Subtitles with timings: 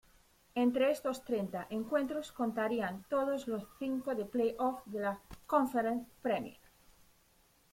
[0.55, 6.59] Entre estos treinta encuentros, contarían todos los cinco del play-off de la Conference Premier.